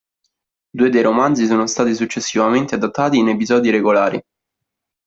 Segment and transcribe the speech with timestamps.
[0.71, 4.19] Due dei romanzi sono stati successivamente adattati in episodi regolari.